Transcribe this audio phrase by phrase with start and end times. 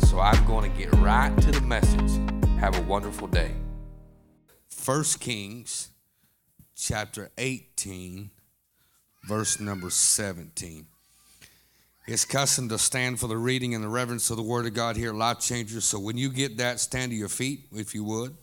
[0.00, 2.10] so I'm going to get right to the message.
[2.58, 3.52] Have a wonderful day.
[4.68, 5.90] First Kings
[6.76, 8.30] chapter 18,
[9.28, 10.86] verse number 17.
[12.06, 14.96] It's custom to stand for the reading and the reverence of the Word of God
[14.96, 15.84] here, Life Changers.
[15.84, 18.36] So when you get that, stand to your feet, if you would,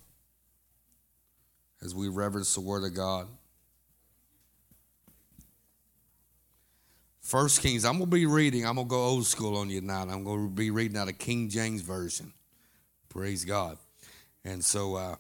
[1.82, 3.28] as we reverence the Word of God.
[7.28, 9.82] First Kings, I'm going to be reading, I'm going to go old school on you
[9.82, 10.08] tonight.
[10.10, 12.32] I'm going to be reading out of King James Version.
[13.10, 13.78] Praise God.
[14.46, 15.16] And so uh,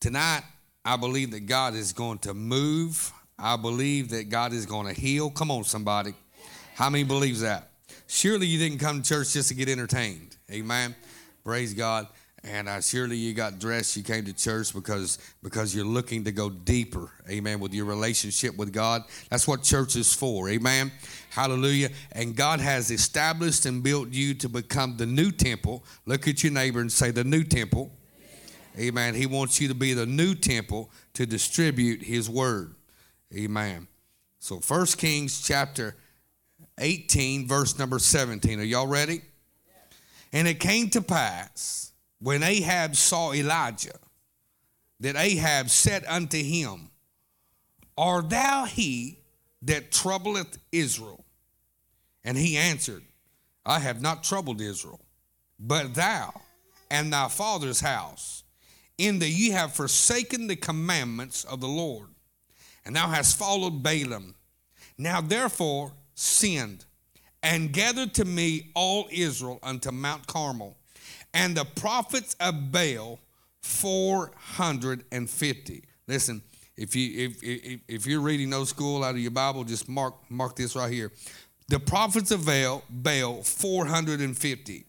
[0.00, 0.40] tonight,
[0.82, 3.12] I believe that God is going to move.
[3.38, 5.28] I believe that God is going to heal.
[5.28, 6.14] Come on, somebody.
[6.76, 7.68] How many believes that?
[8.06, 10.38] Surely you didn't come to church just to get entertained.
[10.50, 10.94] Amen.
[11.44, 12.06] Praise God.
[12.46, 13.96] And uh, surely you got dressed.
[13.96, 17.10] You came to church because because you're looking to go deeper.
[17.28, 17.58] Amen.
[17.58, 19.02] With your relationship with God.
[19.30, 20.50] That's what church is for.
[20.50, 20.92] Amen.
[21.30, 21.88] Hallelujah.
[22.12, 25.84] And God has established and built you to become the new temple.
[26.04, 27.90] Look at your neighbor and say the new temple.
[28.78, 29.14] Amen.
[29.14, 32.74] He wants you to be the new temple to distribute his word.
[33.34, 33.88] Amen.
[34.38, 35.96] So First Kings chapter
[36.78, 38.60] 18, verse number 17.
[38.60, 39.22] Are y'all ready?
[40.32, 41.92] And it came to pass
[42.24, 43.98] when Ahab saw Elijah
[44.98, 46.88] that Ahab said unto him,
[47.98, 49.18] Art thou he
[49.60, 51.22] that troubleth Israel?
[52.24, 53.02] And he answered,
[53.66, 55.00] I have not troubled Israel,
[55.60, 56.32] but thou
[56.90, 58.42] and thy father's house,
[58.96, 62.08] in that ye have forsaken the commandments of the Lord,
[62.86, 64.32] and thou hast followed Baalim.
[64.96, 66.86] Now therefore, sinned
[67.42, 70.78] and gathered to me all Israel unto Mount Carmel,
[71.34, 73.20] and the prophets of Baal
[73.62, 75.84] 450.
[76.06, 76.42] Listen,
[76.76, 80.14] if you if, if, if you're reading no school out of your Bible, just mark
[80.30, 81.10] mark this right here.
[81.68, 84.86] The prophets of Baal, Baal 450.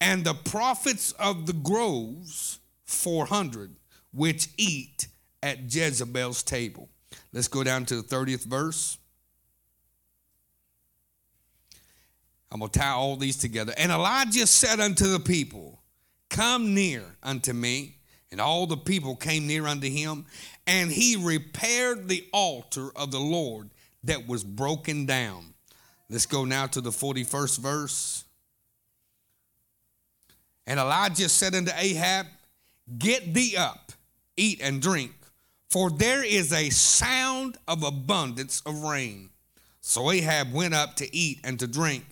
[0.00, 3.76] And the prophets of the groves 400,
[4.12, 5.06] which eat
[5.42, 6.88] at Jezebel's table.
[7.32, 8.98] Let's go down to the 30th verse.
[12.52, 13.72] I'm going to tie all these together.
[13.78, 15.80] And Elijah said unto the people,
[16.28, 17.96] Come near unto me.
[18.30, 20.24] And all the people came near unto him,
[20.66, 23.68] and he repaired the altar of the Lord
[24.04, 25.52] that was broken down.
[26.08, 28.24] Let's go now to the 41st verse.
[30.66, 32.26] And Elijah said unto Ahab,
[32.98, 33.92] Get thee up,
[34.36, 35.12] eat and drink,
[35.68, 39.28] for there is a sound of abundance of rain.
[39.82, 42.04] So Ahab went up to eat and to drink.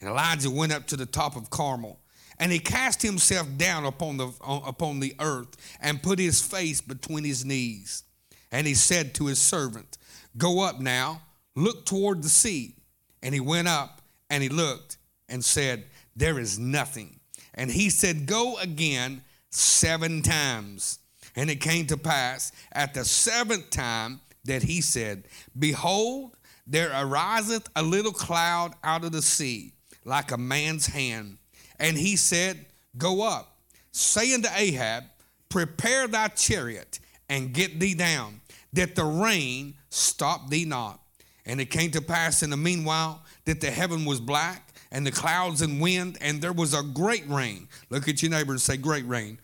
[0.00, 2.00] And Elijah went up to the top of Carmel,
[2.38, 7.24] and he cast himself down upon the, upon the earth and put his face between
[7.24, 8.04] his knees.
[8.52, 9.96] And he said to his servant,
[10.36, 11.22] Go up now,
[11.54, 12.74] look toward the sea.
[13.22, 14.98] And he went up and he looked
[15.28, 15.84] and said,
[16.14, 17.18] There is nothing.
[17.54, 20.98] And he said, Go again seven times.
[21.34, 25.24] And it came to pass at the seventh time that he said,
[25.58, 26.36] Behold,
[26.66, 29.72] there ariseth a little cloud out of the sea
[30.06, 31.36] like a man's hand.
[31.78, 32.64] And he said,
[32.96, 33.58] Go up,
[33.90, 35.04] say unto Ahab,
[35.50, 38.40] Prepare thy chariot and get thee down,
[38.72, 41.00] that the rain stop thee not.
[41.44, 45.12] And it came to pass in the meanwhile that the heaven was black, and the
[45.12, 47.68] clouds and wind, and there was a great rain.
[47.90, 49.38] Look at your neighbor and say, Great rain.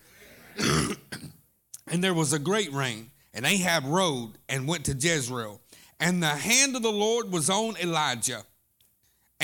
[0.57, 3.11] and there was a great rain.
[3.33, 5.59] And Ahab rode and went to Jezreel.
[5.99, 8.43] And the hand of the Lord was on Elijah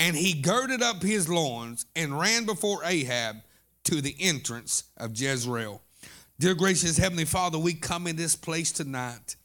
[0.00, 3.36] and he girded up his loins and ran before Ahab
[3.84, 5.82] to the entrance of Jezreel.
[6.38, 9.36] Dear gracious Heavenly Father, we come in this place tonight.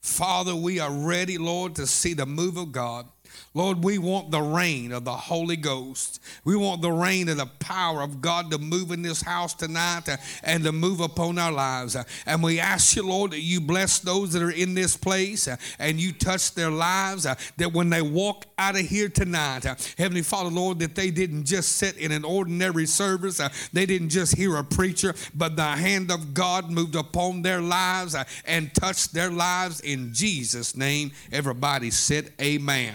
[0.00, 3.08] Father, we are ready, Lord, to see the move of God.
[3.52, 6.22] Lord, we want the rain of the Holy Ghost.
[6.44, 10.08] We want the rain of the power of God to move in this house tonight
[10.08, 11.96] uh, and to move upon our lives.
[11.96, 15.48] Uh, and we ask you, Lord, that you bless those that are in this place
[15.48, 19.64] uh, and you touch their lives, that when they walk out of here tonight,
[19.98, 23.40] Heavenly Father, Lord, that they didn't just sit in an ordinary service,
[23.72, 28.14] they didn't just hear a preacher, but the hand of God moved upon their lives
[28.46, 31.10] and touched their lives in Jesus' name.
[31.32, 32.94] Everybody said, Amen.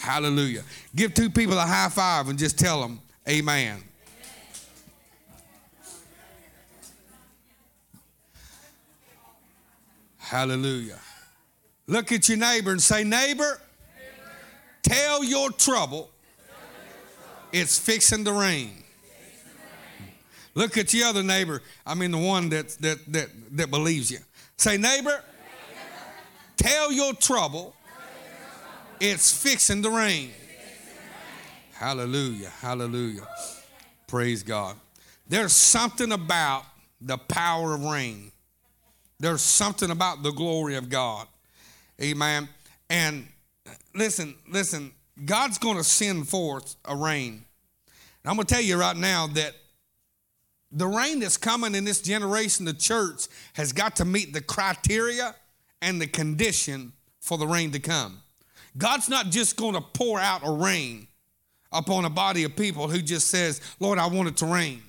[0.00, 0.62] Hallelujah.
[0.96, 3.82] Give two people a high five and just tell them, Amen.
[10.16, 10.98] Hallelujah.
[11.86, 13.60] Look at your neighbor and say, Neighbor,
[14.82, 16.10] tell your trouble
[17.52, 18.70] it's fixing to rain.
[20.54, 21.60] Look at your other neighbor.
[21.86, 24.18] I mean, the one that, that, that, that believes you.
[24.56, 25.22] Say, neighbor.
[26.56, 27.74] tell your trouble
[29.00, 30.30] it's fixing the rain.
[31.72, 32.50] Hallelujah.
[32.60, 33.26] Hallelujah.
[34.06, 34.76] Praise God.
[35.26, 36.64] There's something about
[37.00, 38.30] the power of rain.
[39.18, 41.26] There's something about the glory of God.
[42.02, 42.48] Amen.
[42.88, 43.28] And
[43.94, 44.92] listen, listen,
[45.24, 47.44] God's going to send forth a rain.
[48.22, 49.54] And I'm going to tell you right now that
[50.72, 55.34] the rain that's coming in this generation, the church, has got to meet the criteria
[55.82, 58.20] and the condition for the rain to come.
[58.76, 61.08] God's not just going to pour out a rain
[61.72, 64.82] upon a body of people who just says, Lord, I want it to rain.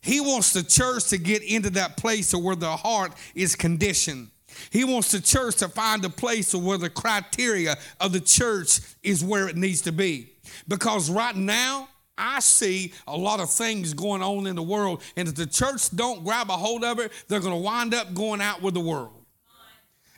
[0.00, 4.30] He wants the church to get into that place where the heart is conditioned.
[4.70, 9.24] He wants the church to find a place where the criteria of the church is
[9.24, 10.32] where it needs to be.
[10.68, 15.28] Because right now, I see a lot of things going on in the world, and
[15.28, 18.40] if the church don't grab a hold of it, they're going to wind up going
[18.40, 19.19] out with the world.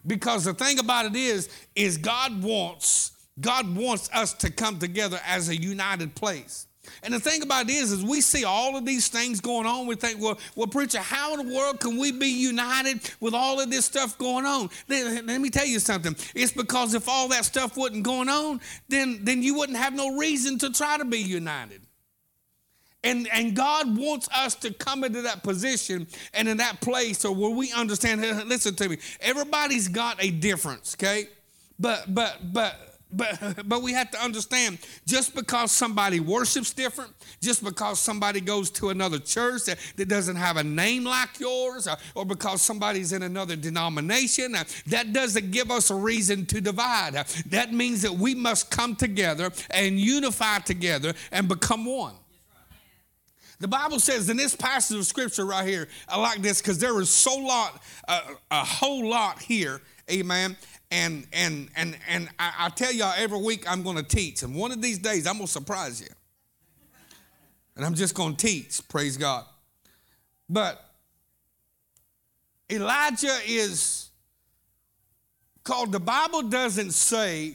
[0.06, 5.18] Because the thing about it is, is God wants God wants us to come together
[5.26, 6.66] as a united place.
[7.04, 9.86] And the thing about it is, is we see all of these things going on.
[9.86, 13.60] We think, well, well, preacher, how in the world can we be united with all
[13.60, 14.68] of this stuff going on?
[14.88, 16.16] Let, let me tell you something.
[16.34, 20.16] It's because if all that stuff wasn't going on, then, then you wouldn't have no
[20.16, 21.82] reason to try to be united.
[23.04, 27.50] And, and God wants us to come into that position and in that place where
[27.50, 31.26] we understand, listen to me, everybody's got a difference, okay?
[31.80, 37.64] But, but, but, but, but we have to understand just because somebody worships different, just
[37.64, 41.96] because somebody goes to another church that, that doesn't have a name like yours, or,
[42.14, 47.16] or because somebody's in another denomination, uh, that doesn't give us a reason to divide.
[47.16, 52.14] Uh, that means that we must come together and unify together and become one.
[53.62, 56.98] The Bible says in this passage of scripture right here, I like this because there
[57.00, 58.20] is so lot, uh,
[58.50, 59.80] a whole lot here,
[60.10, 60.56] amen
[60.92, 64.54] and and and and I, I tell y'all every week I'm going to teach, and
[64.54, 66.08] one of these days I'm going to surprise you,
[67.74, 68.86] and I'm just going to teach.
[68.88, 69.46] Praise God.
[70.48, 70.84] But
[72.70, 74.10] Elijah is
[75.64, 75.92] called.
[75.92, 77.54] The Bible doesn't say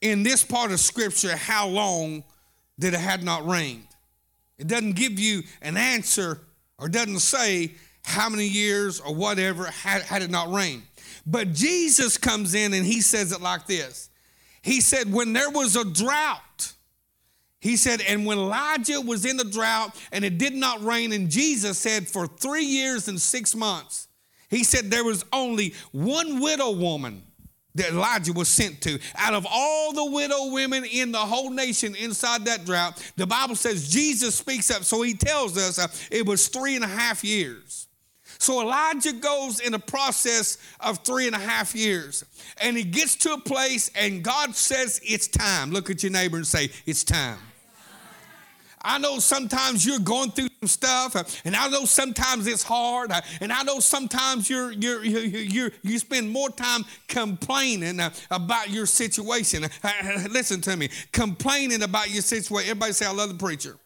[0.00, 2.24] in this part of Scripture how long
[2.78, 3.86] that it had not rained.
[4.58, 6.40] It doesn't give you an answer,
[6.78, 7.72] or doesn't say
[8.04, 10.82] how many years or whatever had, had it not rained.
[11.26, 14.10] But Jesus comes in and he says it like this
[14.62, 16.74] He said, When there was a drought,
[17.64, 21.30] he said, and when Elijah was in the drought and it did not rain, and
[21.30, 24.06] Jesus said, for three years and six months,
[24.50, 27.22] he said there was only one widow woman
[27.74, 28.98] that Elijah was sent to.
[29.16, 33.56] Out of all the widow women in the whole nation inside that drought, the Bible
[33.56, 34.84] says Jesus speaks up.
[34.84, 37.88] So he tells us uh, it was three and a half years.
[38.38, 42.24] So Elijah goes in a process of three and a half years.
[42.60, 45.70] And he gets to a place, and God says, It's time.
[45.70, 47.38] Look at your neighbor and say, It's time.
[48.84, 53.10] I know sometimes you're going through some stuff, and I know sometimes it's hard,
[53.40, 57.98] and I know sometimes you're, you're, you're, you're you spend more time complaining
[58.30, 59.62] about your situation.
[60.30, 62.70] Listen to me, complaining about your situation.
[62.70, 63.76] Everybody say, I love the preacher.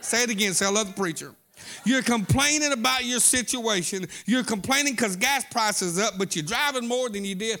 [0.00, 1.34] Say it again, say, I love the preacher.
[1.84, 4.06] You're complaining about your situation.
[4.24, 7.60] You're complaining because gas prices up, but you're driving more than you did.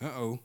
[0.00, 0.38] Uh oh.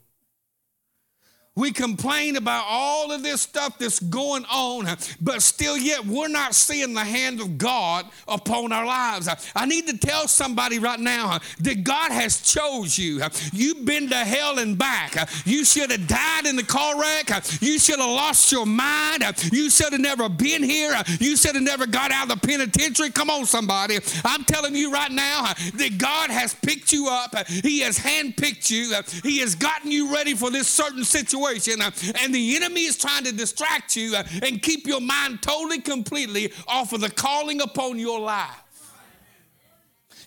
[1.59, 4.85] We complain about all of this stuff that's going on,
[5.19, 9.27] but still yet we're not seeing the hand of God upon our lives.
[9.53, 13.21] I need to tell somebody right now that God has chose you.
[13.51, 15.29] You've been to hell and back.
[15.43, 17.27] You should have died in the car wreck.
[17.59, 19.25] You should have lost your mind.
[19.51, 20.95] You should have never been here.
[21.19, 23.09] You should have never got out of the penitentiary.
[23.09, 23.97] Come on, somebody.
[24.23, 27.35] I'm telling you right now that God has picked you up.
[27.47, 28.95] He has handpicked you.
[29.23, 31.81] He has gotten you ready for this certain situation situation,
[32.21, 36.51] and the enemy is trying to distract you uh, and keep your mind totally, completely
[36.67, 38.63] off of the calling upon your life.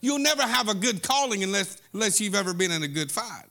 [0.00, 3.44] You'll never have a good calling unless, unless you've ever been in a good fight.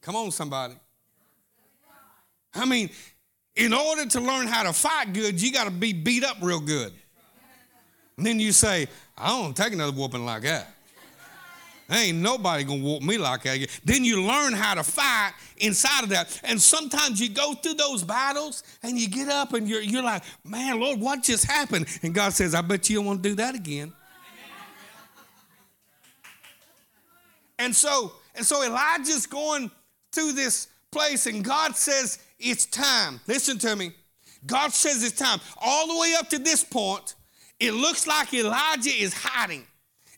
[0.00, 0.74] Come on, somebody.
[2.54, 2.90] I mean,
[3.56, 6.60] in order to learn how to fight good, you got to be beat up real
[6.60, 6.92] good.
[8.16, 8.86] And then you say,
[9.16, 10.72] I don't take another whooping like that.
[11.90, 13.56] Ain't nobody gonna whoop me like that.
[13.56, 13.68] again.
[13.84, 16.40] Then you learn how to fight inside of that.
[16.44, 20.22] And sometimes you go through those battles and you get up and you're, you're like,
[20.44, 21.86] man, Lord, what just happened?
[22.02, 23.92] And God says, I bet you don't want to do that again.
[27.58, 29.70] And so, and so Elijah's going
[30.12, 33.20] through this place, and God says, It's time.
[33.26, 33.92] Listen to me.
[34.46, 35.40] God says it's time.
[35.60, 37.16] All the way up to this point,
[37.58, 39.66] it looks like Elijah is hiding.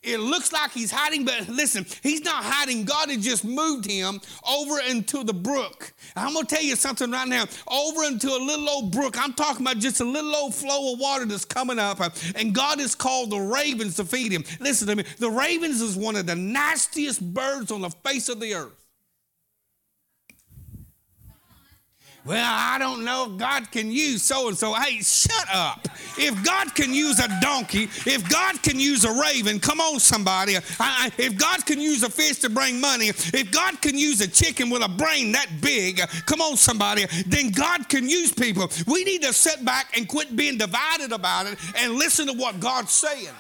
[0.02, 2.84] It looks like he's hiding, but listen, he's not hiding.
[2.84, 5.92] God had just moved him over into the brook.
[6.16, 7.44] I'm going to tell you something right now.
[7.68, 9.16] Over into a little old brook.
[9.22, 12.00] I'm talking about just a little old flow of water that's coming up.
[12.00, 14.42] Uh, and God has called the ravens to feed him.
[14.58, 15.04] Listen to me.
[15.18, 18.79] The ravens is one of the nastiest birds on the face of the earth.
[22.24, 24.74] Well, I don't know if God can use so and so.
[24.74, 25.88] Hey, shut up.
[26.18, 30.56] If God can use a donkey, if God can use a raven, come on, somebody.
[30.56, 34.20] I, I, if God can use a fish to bring money, if God can use
[34.20, 38.70] a chicken with a brain that big, come on, somebody, then God can use people.
[38.86, 42.60] We need to sit back and quit being divided about it and listen to what
[42.60, 43.34] God's saying.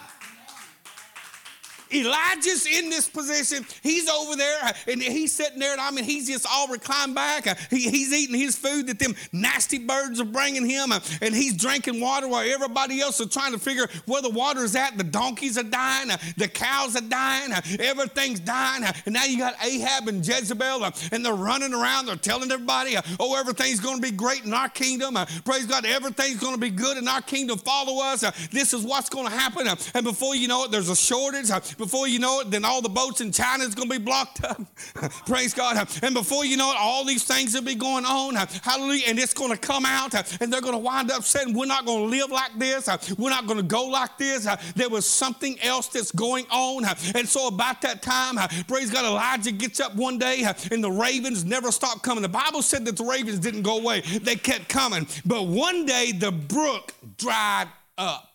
[1.92, 3.64] Elijah's in this position.
[3.82, 7.58] He's over there and he's sitting there, and I mean, he's just all reclined back.
[7.70, 12.00] He, he's eating his food that them nasty birds are bringing him, and he's drinking
[12.00, 14.96] water while everybody else is trying to figure where the water is at.
[14.96, 18.84] The donkeys are dying, the cows are dying, everything's dying.
[19.06, 22.06] And now you got Ahab and Jezebel, and they're running around.
[22.06, 25.16] They're telling everybody, oh, everything's going to be great in our kingdom.
[25.44, 27.58] Praise God, everything's going to be good in our kingdom.
[27.58, 28.20] Follow us.
[28.50, 29.66] This is what's going to happen.
[29.94, 31.50] And before you know it, there's a shortage.
[31.80, 34.44] Before you know it, then all the boats in China is going to be blocked
[34.44, 34.60] up.
[35.26, 35.88] Praise God.
[36.02, 38.34] And before you know it, all these things will be going on.
[38.34, 39.04] Hallelujah.
[39.08, 41.86] And it's going to come out and they're going to wind up saying, We're not
[41.86, 42.86] going to live like this.
[43.16, 44.46] We're not going to go like this.
[44.76, 46.84] There was something else that's going on.
[47.14, 48.36] And so, about that time,
[48.68, 52.20] praise God, Elijah gets up one day and the ravens never stopped coming.
[52.20, 55.06] The Bible said that the ravens didn't go away, they kept coming.
[55.24, 58.26] But one day, the brook dried up.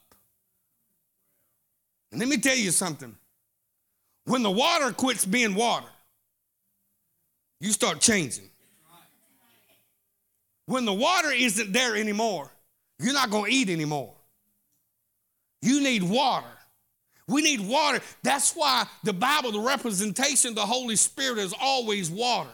[2.11, 3.15] Let me tell you something.
[4.25, 5.87] When the water quits being water,
[7.59, 8.49] you start changing.
[10.65, 12.49] When the water isn't there anymore,
[12.99, 14.13] you're not going to eat anymore.
[15.61, 16.47] You need water.
[17.27, 18.01] We need water.
[18.23, 22.49] That's why the Bible, the representation of the Holy Spirit is always water.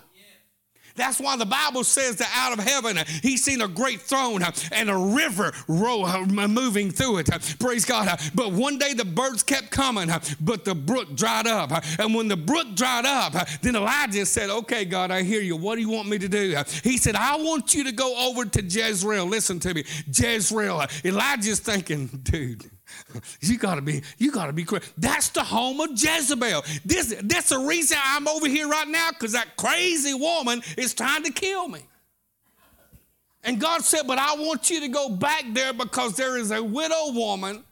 [1.01, 4.87] That's why the Bible says that out of heaven he's seen a great throne and
[4.87, 7.55] a river uh, moving through it.
[7.59, 8.19] Praise God.
[8.35, 11.71] But one day the birds kept coming, but the brook dried up.
[11.97, 15.55] And when the brook dried up, then Elijah said, Okay, God, I hear you.
[15.55, 16.55] What do you want me to do?
[16.83, 19.25] He said, I want you to go over to Jezreel.
[19.25, 19.83] Listen to me.
[20.05, 20.85] Jezreel.
[21.03, 22.69] Elijah's thinking, dude
[23.41, 24.85] you gotta be, you gotta be crazy.
[24.97, 26.63] That's the home of Jezebel.
[26.85, 31.23] This, that's the reason I'm over here right now, because that crazy woman is trying
[31.23, 31.81] to kill me.
[33.43, 36.63] And God said, But I want you to go back there because there is a
[36.63, 37.63] widow woman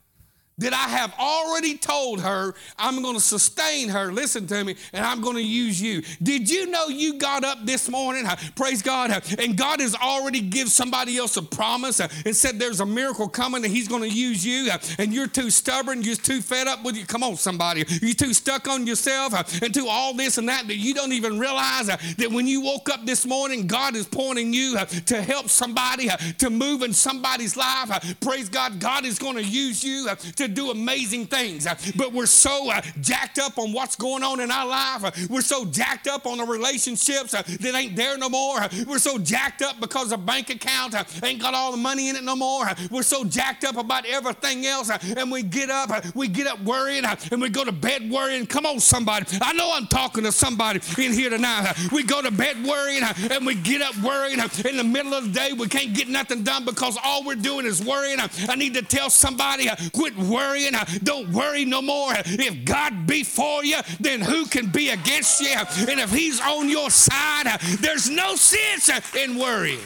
[0.59, 4.11] that I have already told her I'm going to sustain her.
[4.11, 6.01] Listen to me, and I'm going to use you.
[6.21, 8.25] Did you know you got up this morning?
[8.55, 9.11] Praise God.
[9.39, 13.63] And God has already given somebody else a promise and said there's a miracle coming
[13.63, 14.69] and He's going to use you.
[14.97, 17.05] And you're too stubborn, you're too fed up with you.
[17.05, 17.85] Come on, somebody.
[18.01, 21.39] You're too stuck on yourself and to all this and that that you don't even
[21.39, 26.09] realize that when you woke up this morning, God is pointing you to help somebody,
[26.37, 28.19] to move in somebody's life.
[28.19, 28.79] Praise God.
[28.79, 31.65] God is going to use you to do amazing things.
[31.65, 35.03] Uh, but we're so uh, jacked up on what's going on in our life.
[35.03, 38.60] Uh, we're so jacked up on the relationships uh, that ain't there no more.
[38.60, 42.10] Uh, we're so jacked up because the bank account uh, ain't got all the money
[42.10, 42.65] in it no more.
[42.91, 44.89] We're so jacked up about everything else.
[44.89, 48.46] And we get up, we get up worrying, and we go to bed worrying.
[48.46, 49.25] Come on, somebody.
[49.41, 51.75] I know I'm talking to somebody in here tonight.
[51.91, 54.39] We go to bed worrying, and we get up worrying.
[54.39, 57.65] In the middle of the day, we can't get nothing done because all we're doing
[57.65, 58.20] is worrying.
[58.48, 60.74] I need to tell somebody, quit worrying worrying.
[61.03, 62.13] Don't worry no more.
[62.25, 65.50] If God be for you, then who can be against you?
[65.50, 69.79] And if He's on your side, there's no sense in worrying.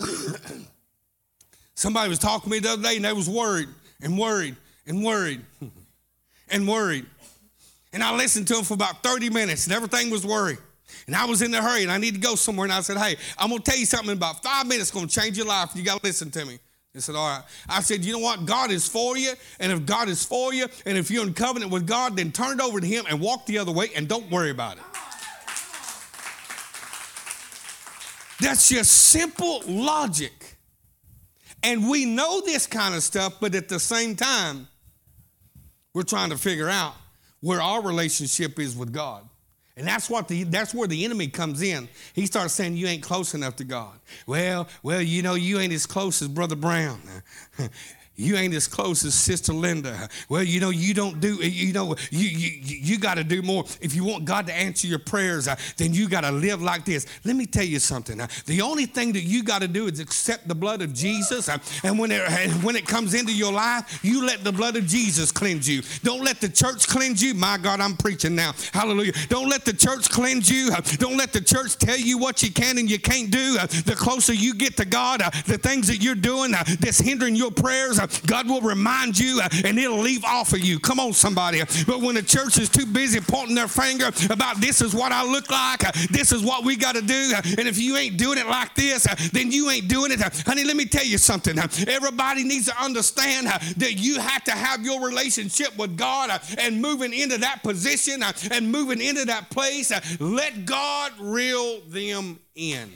[1.74, 3.68] Somebody was talking to me the other day and they was worried
[4.02, 4.56] and worried
[4.86, 5.40] and worried
[6.50, 7.06] and worried.
[7.92, 10.58] And I listened to them for about 30 minutes and everything was worried.
[11.06, 12.64] And I was in a hurry and I need to go somewhere.
[12.64, 15.08] And I said, Hey, I'm going to tell you something in about five minutes, going
[15.08, 15.70] to change your life.
[15.74, 16.58] You got to listen to me.
[16.92, 17.44] He said, All right.
[17.68, 18.46] I said, You know what?
[18.46, 19.32] God is for you.
[19.60, 22.58] And if God is for you, and if you're in covenant with God, then turn
[22.58, 24.82] it over to Him and walk the other way and don't worry about it.
[28.40, 30.56] That's just simple logic.
[31.62, 34.66] And we know this kind of stuff, but at the same time,
[35.92, 36.94] We're trying to figure out
[37.40, 39.28] where our relationship is with God.
[39.80, 41.88] And that's what the that's where the enemy comes in.
[42.12, 43.98] He starts saying you ain't close enough to God.
[44.26, 47.00] Well, well, you know, you ain't as close as Brother Brown.
[48.20, 50.08] You ain't as close as Sister Linda.
[50.28, 53.64] Well, you know, you don't do, you know, you, you, you got to do more.
[53.80, 56.84] If you want God to answer your prayers, uh, then you got to live like
[56.84, 57.06] this.
[57.24, 58.20] Let me tell you something.
[58.20, 61.48] Uh, the only thing that you got to do is accept the blood of Jesus.
[61.48, 62.20] Uh, and when it,
[62.62, 65.82] when it comes into your life, you let the blood of Jesus cleanse you.
[66.02, 67.32] Don't let the church cleanse you.
[67.32, 68.52] My God, I'm preaching now.
[68.74, 69.12] Hallelujah.
[69.28, 70.70] Don't let the church cleanse you.
[70.98, 73.54] Don't let the church tell you what you can and you can't do.
[73.54, 77.98] The closer you get to God, the things that you're doing that's hindering your prayers,
[78.26, 80.78] God will remind you uh, and it'll leave off of you.
[80.78, 81.60] Come on, somebody.
[81.86, 85.24] But when the church is too busy pointing their finger about this is what I
[85.24, 88.16] look like, uh, this is what we got to do, uh, and if you ain't
[88.16, 90.22] doing it like this, uh, then you ain't doing it.
[90.22, 91.58] Uh, honey, let me tell you something.
[91.58, 96.80] Uh, everybody needs to understand that you have to have your relationship with God and
[96.80, 99.92] moving into that position and moving into that place.
[100.20, 102.90] Let God reel them in.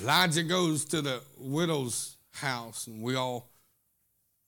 [0.00, 3.48] Elijah goes to the widow's house, and we all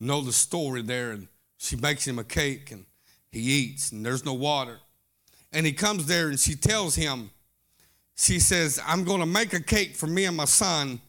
[0.01, 1.13] know the story there.
[1.13, 2.85] And she makes him a cake, and
[3.31, 4.79] he eats, and there's no water.
[5.53, 7.31] And he comes there, and she tells him,
[8.17, 11.01] she says, I'm going to make a cake for me and my son.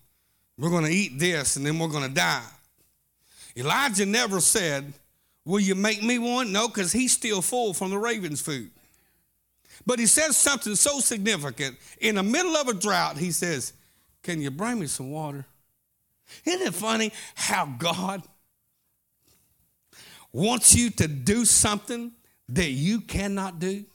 [0.58, 2.44] We're going to eat this, and then we're going to die.
[3.56, 4.94] Elijah never said,
[5.48, 6.52] Will you make me one?
[6.52, 8.70] No, because he's still full from the raven's food.
[9.86, 11.78] But he says something so significant.
[12.02, 13.72] In the middle of a drought, he says,
[14.24, 15.46] can you bring me some water?
[16.46, 18.24] Isn't it funny how God
[20.32, 22.12] wants you to do something
[22.50, 23.86] that you cannot do?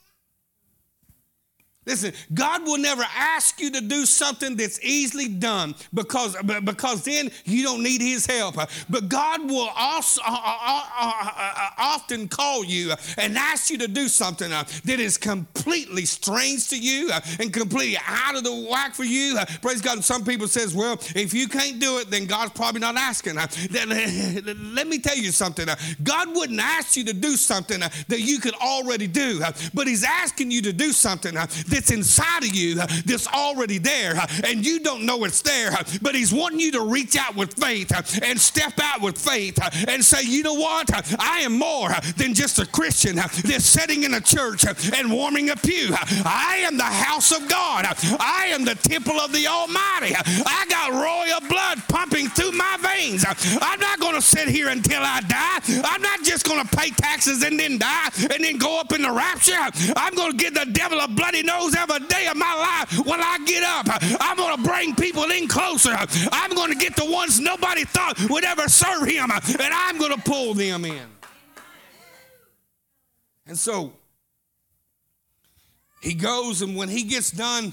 [1.85, 7.29] Listen, God will never ask you to do something that's easily done because, because then
[7.45, 8.55] you don't need His help.
[8.89, 13.79] But God will also uh, uh, uh, uh, uh often call you and ask you
[13.79, 17.11] to do something uh, that is completely strange to you
[17.41, 19.37] and completely out of the whack for you.
[19.61, 20.05] Praise God.
[20.05, 23.35] Some people says, well, if you can't do it, then God's probably not asking.
[23.71, 25.67] Let me tell you something.
[26.05, 29.43] God wouldn't ask you to do something that you could already do,
[29.75, 31.35] but He's asking you to do something
[31.73, 36.33] that's inside of you that's already there, and you don't know it's there, but He's
[36.33, 37.91] wanting you to reach out with faith
[38.23, 39.59] and step out with faith
[39.89, 40.91] and say, you know what?
[41.21, 45.57] I am more than just a Christian that's sitting in a church and warming a
[45.57, 45.95] pew.
[46.25, 47.87] I am the house of God.
[48.21, 50.15] I am the temple of the Almighty.
[50.17, 53.25] I got royal blood pumping through my veins.
[53.61, 55.83] I'm not going to sit here until I die.
[55.85, 59.03] I'm not just going to pay taxes and then die and then go up in
[59.03, 59.53] the rapture.
[59.97, 63.07] I'm going to give the devil a bloody nose nose every day of my life
[63.07, 63.87] when I get up.
[64.21, 65.91] I'm going to bring people in closer.
[66.33, 70.15] I'm going to get the ones nobody thought would ever serve him, and I'm going
[70.15, 71.07] to pull them in.
[73.47, 73.93] And so
[76.03, 77.73] he goes, and when he gets done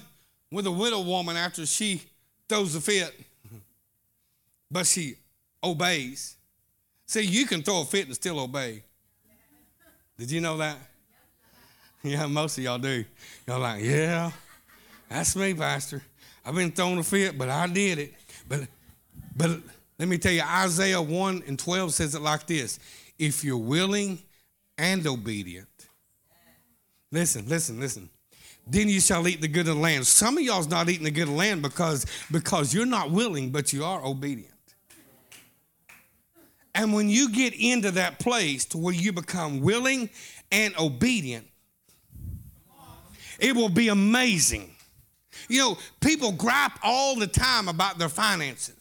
[0.51, 2.01] with a widow woman after she
[2.47, 3.13] throws a fit,
[4.71, 5.15] but she
[5.63, 6.35] obeys.
[7.05, 8.83] See, you can throw a fit and still obey.
[10.17, 10.77] Did you know that?
[12.03, 13.03] Yeah, most of y'all do.
[13.45, 14.31] Y'all like, yeah,
[15.09, 16.01] that's me, Pastor.
[16.45, 18.13] I've been throwing a fit, but I did it.
[18.47, 18.61] But
[19.35, 19.59] but
[19.97, 22.79] let me tell you, Isaiah 1 and 12 says it like this
[23.17, 24.19] if you're willing
[24.77, 25.67] and obedient.
[27.11, 28.09] Listen, listen, listen.
[28.65, 30.05] Then you shall eat the good of the land.
[30.05, 33.49] Some of y'all's not eating the good of the land because, because you're not willing,
[33.49, 34.53] but you are obedient.
[36.75, 40.09] And when you get into that place to where you become willing
[40.51, 41.48] and obedient,
[43.39, 44.71] it will be amazing.
[45.47, 48.78] You know, people gripe all the time about their finances.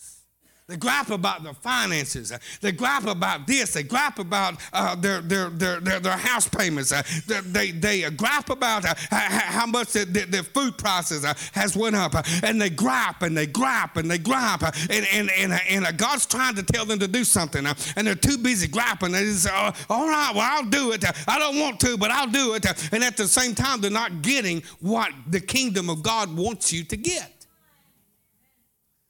[0.68, 2.30] They gripe about their finances.
[2.60, 3.72] They gripe about this.
[3.72, 6.92] They gripe about uh, their, their, their, their, house payments.
[6.92, 7.02] Uh,
[7.46, 11.96] they, they uh, gripe about uh, how much their, their food prices uh, has went
[11.96, 12.12] up.
[12.42, 14.62] and they gripe and they gripe and they gripe.
[14.90, 17.64] and, and, and, and uh, God's trying to tell them to do something.
[17.64, 19.12] and they're too busy griping.
[19.12, 21.02] They say, oh, all right, well, I'll do it.
[21.26, 22.66] I don't want to, but I'll do it.
[22.92, 26.84] And at the same time, they're not getting what the kingdom of God wants you
[26.84, 27.37] to get.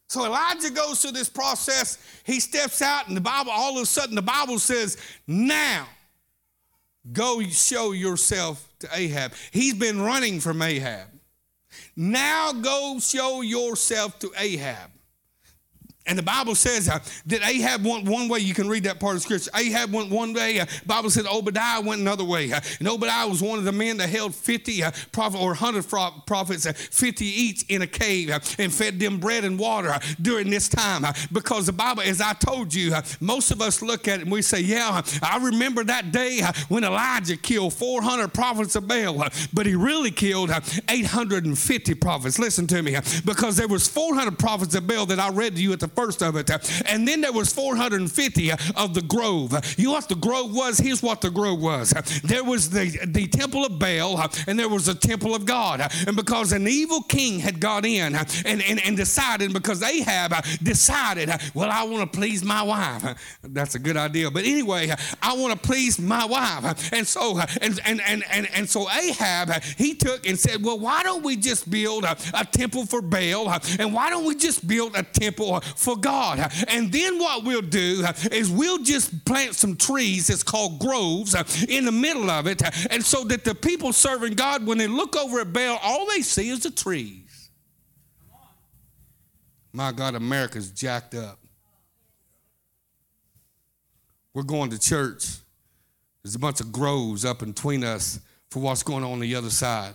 [0.09, 1.99] So Elijah goes through this process.
[2.25, 5.87] He steps out, and the Bible, all of a sudden, the Bible says, Now
[7.13, 9.33] go show yourself to Ahab.
[9.51, 11.09] He's been running from Ahab.
[11.95, 14.91] Now go show yourself to Ahab.
[16.09, 18.39] And the Bible says uh, that Ahab went one way.
[18.39, 19.51] You can read that part of scripture.
[19.55, 20.59] Ahab went one way.
[20.59, 22.51] Uh, Bible said Obadiah went another way.
[22.51, 25.87] Uh, and Obadiah was one of the men that held 50 uh, prophet or 100
[26.27, 30.01] prophets, uh, 50 each in a cave uh, and fed them bread and water uh,
[30.23, 31.05] during this time.
[31.31, 34.41] because the Bible, as I told you, most of us look at it and we
[34.41, 39.75] say, yeah, I remember that day when Elijah killed 400 prophets of Baal, but he
[39.75, 40.51] really killed
[40.89, 42.39] 850 prophets.
[42.39, 45.73] Listen to me, because there was 400 prophets of Baal that I read to you
[45.75, 46.49] at the first of it.
[46.87, 49.53] And then there was 450 of the grove.
[49.77, 50.79] You know what the grove was?
[50.79, 51.91] Here's what the grove was.
[52.23, 55.81] There was the, the temple of Baal and there was a temple of God.
[56.07, 61.31] And because an evil king had got in and, and, and decided, because Ahab decided,
[61.53, 63.39] well, I want to please my wife.
[63.43, 64.31] That's a good idea.
[64.31, 66.93] But anyway, I want to please my wife.
[66.93, 71.03] And so, and, and, and, and, and so Ahab, he took and said, well, why
[71.03, 73.49] don't we just build a, a temple for Baal?
[73.81, 76.53] And why don't we just build a temple for God.
[76.69, 81.35] And then what we'll do is we'll just plant some trees it's called groves
[81.69, 82.63] in the middle of it.
[82.91, 86.23] And so that the people serving God, when they look over at Baal, all they
[86.23, 87.51] see is the trees.
[89.73, 91.39] My God, America's jacked up.
[94.35, 95.27] We're going to church.
[96.23, 99.51] There's a bunch of groves up between us for what's going on, on the other
[99.51, 99.95] side.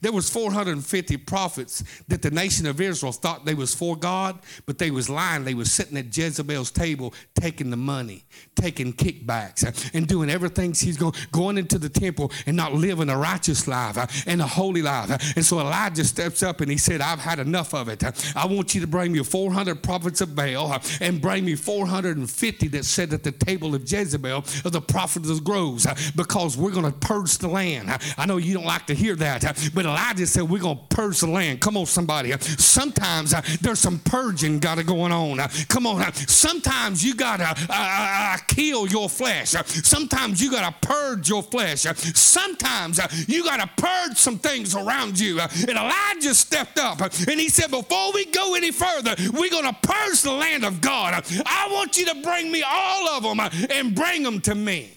[0.00, 4.78] There was 450 prophets that the nation of Israel thought they was for God, but
[4.78, 5.44] they was lying.
[5.44, 10.72] They was sitting at Jezebel's table taking the money, taking kickbacks, uh, and doing everything
[10.72, 14.46] she's going, going into the temple and not living a righteous life uh, and a
[14.46, 15.10] holy life.
[15.10, 15.18] Uh.
[15.36, 18.02] And so Elijah steps up and he said, I've had enough of it.
[18.36, 22.84] I want you to bring me 400 prophets of Baal and bring me 450 that
[22.84, 26.84] sat at the table of Jezebel of the prophet of the groves because we're going
[26.84, 27.90] to purge the land.
[28.16, 31.20] I know you don't like to hear that but Elijah said, We're going to purge
[31.20, 31.60] the land.
[31.60, 32.32] Come on, somebody.
[32.38, 35.40] Sometimes uh, there's some purging got to going on.
[35.40, 36.02] Uh, come on.
[36.02, 39.50] Uh, sometimes you got to uh, uh, uh, kill your flesh.
[39.50, 41.82] Sometimes you got to purge your flesh.
[42.14, 45.40] Sometimes you got to purge some things around you.
[45.40, 49.76] And Elijah stepped up and he said, Before we go any further, we're going to
[49.82, 51.24] purge the land of God.
[51.46, 54.92] I want you to bring me all of them and bring them to me.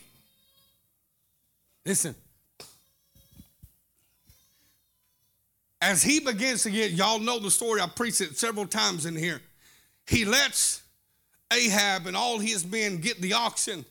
[1.86, 2.16] Listen,
[5.82, 9.16] as he begins to get, y'all know the story, I preached it several times in
[9.16, 9.42] here.
[10.06, 10.84] He lets
[11.52, 13.84] Ahab and all his men get the oxen.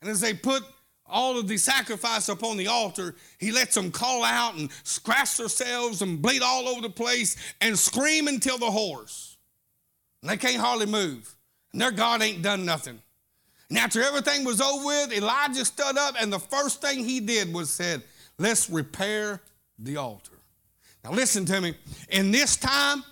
[0.00, 0.62] And as they put
[1.06, 6.00] all of the sacrifice upon the altar, he lets them call out and scratch themselves
[6.00, 9.36] and bleed all over the place and scream until the hoarse.
[10.22, 11.36] And they can't hardly move.
[11.72, 13.00] And their God ain't done nothing.
[13.68, 17.52] And after everything was over with, Elijah stood up and the first thing he did
[17.52, 18.02] was said,
[18.38, 19.42] let's repair
[19.78, 20.33] the altar.
[21.04, 21.74] Now, listen to me.
[22.08, 23.04] In this time,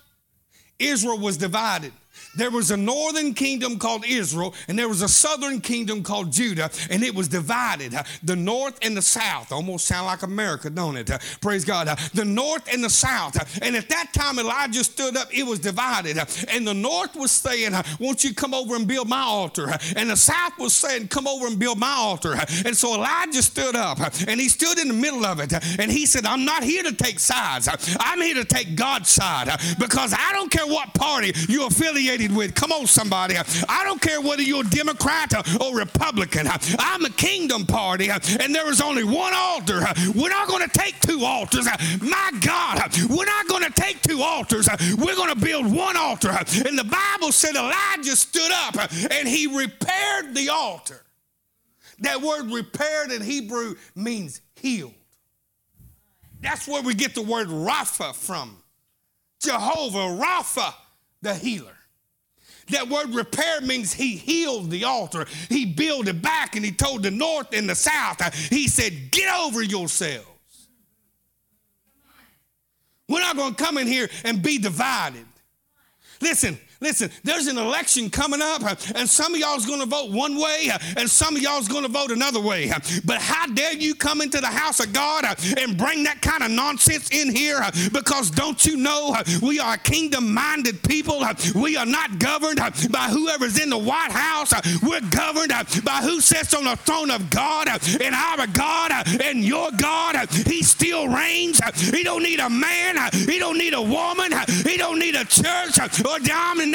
[0.79, 1.93] Israel was divided.
[2.35, 6.69] There was a northern kingdom called Israel, and there was a southern kingdom called Judah,
[6.89, 7.93] and it was divided.
[8.23, 11.09] The north and the south almost sound like America, don't it?
[11.41, 11.87] Praise God.
[12.13, 13.59] The north and the south.
[13.61, 16.17] And at that time, Elijah stood up, it was divided.
[16.49, 19.67] And the north was saying, Won't you come over and build my altar?
[19.95, 22.35] And the south was saying, Come over and build my altar.
[22.65, 26.05] And so Elijah stood up, and he stood in the middle of it, and he
[26.05, 27.69] said, I'm not here to take sides.
[27.99, 32.35] I'm here to take God's side because I don't care what party you're affiliated affiliated
[32.35, 32.55] with.
[32.55, 33.35] Come on, somebody.
[33.37, 36.47] I don't care whether you're a Democrat or Republican.
[36.79, 39.81] I'm a kingdom party, and there is only one altar.
[40.15, 41.65] We're not going to take two altars.
[42.01, 44.67] My God, we're not going to take two altars.
[44.97, 46.29] We're going to build one altar.
[46.29, 48.75] And the Bible said Elijah stood up
[49.11, 51.01] and he repaired the altar.
[51.99, 54.93] That word repaired in Hebrew means healed.
[56.41, 58.57] That's where we get the word Rapha from.
[59.41, 60.73] Jehovah Rapha,
[61.21, 61.77] the healer.
[62.73, 65.27] That word repair means he healed the altar.
[65.47, 69.33] He built it back and he told the north and the south, he said, Get
[69.39, 70.27] over yourselves.
[73.07, 75.25] We're not going to come in here and be divided.
[76.19, 80.11] Listen, Listen, there's an election coming up, uh, and some of y'all's going to vote
[80.11, 82.69] one way, uh, and some of y'all's going to vote another way.
[82.69, 85.23] Uh, but how dare you come into the house of God
[85.57, 87.61] and bring that kind of nonsense in here?
[87.93, 91.23] Because don't you know we are kingdom minded people?
[91.55, 92.59] We are not governed
[92.91, 94.51] by whoever's in the White House.
[94.83, 95.53] We're governed
[95.85, 97.69] by who sits on the throne of God,
[98.01, 98.91] and our God
[99.21, 100.17] and your God.
[100.29, 101.61] He still reigns.
[101.93, 102.97] He don't need a man.
[103.13, 104.33] He don't need a woman.
[104.65, 106.72] He don't need a church or domination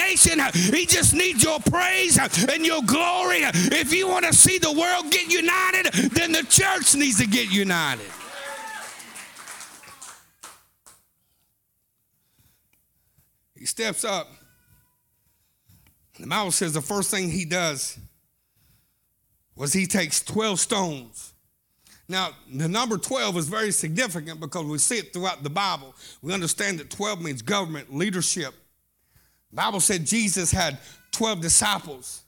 [0.54, 3.40] He just needs your praise and your glory.
[3.42, 7.50] If you want to see the world get united, then the church needs to get
[7.50, 8.06] united.
[13.56, 14.28] He steps up
[16.18, 17.98] The Bible says the first thing he does
[19.54, 21.34] was he takes 12 stones.
[22.08, 25.94] Now, the number 12 is very significant because we see it throughout the Bible.
[26.22, 28.54] We understand that 12 means government, leadership.
[29.52, 30.78] Bible said Jesus had
[31.12, 32.22] 12 disciples.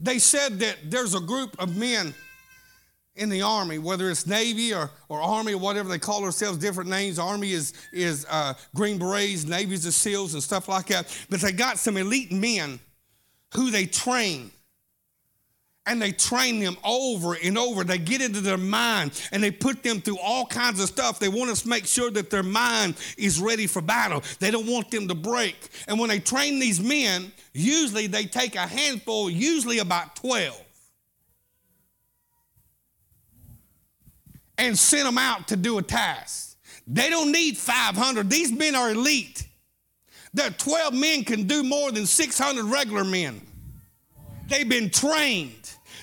[0.00, 2.14] They said that there's a group of men
[3.18, 6.88] in the army, whether it's Navy or, or Army or whatever they call themselves, different
[6.88, 7.18] names.
[7.18, 11.14] Army is, is uh, Green Berets, Navy is the SEALs and stuff like that.
[11.28, 12.78] But they got some elite men
[13.54, 14.52] who they train.
[15.88, 17.82] And they train them over and over.
[17.82, 21.18] They get into their mind and they put them through all kinds of stuff.
[21.18, 24.22] They want to make sure that their mind is ready for battle.
[24.38, 25.56] They don't want them to break.
[25.88, 30.62] And when they train these men, usually they take a handful, usually about 12
[34.58, 36.56] and send them out to do a task.
[36.86, 38.28] They don't need 500.
[38.28, 39.46] These men are elite.
[40.34, 43.40] That 12 men can do more than 600 regular men.
[44.48, 45.57] They've been trained,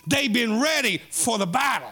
[0.08, 1.92] they've been ready for the battle.